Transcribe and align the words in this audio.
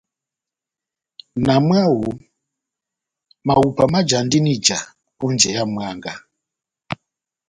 Na 1.45 1.55
mwáho, 1.65 2.01
mahupa 3.45 3.83
majandini 3.93 4.51
ija 4.55 4.79
ó 5.23 5.25
njeya 5.33 5.63
mwángá. 5.71 6.13